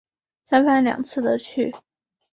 [0.45, 1.75] 三番两次的去